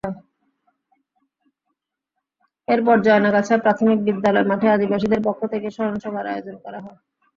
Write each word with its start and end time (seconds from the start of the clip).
এরপর 2.67 2.95
জয়নাগাছা 2.99 3.55
প্রাথমিক 3.57 3.99
বিদ্যালয় 4.07 4.47
মাঠে 4.49 4.67
আদিবাসীদের 4.69 5.21
পক্ষ 5.27 5.41
থেকে 5.53 5.67
স্মরণসভার 5.75 6.25
আয়োজন 6.27 6.55
করা 6.63 6.79
হয়। 6.85 6.97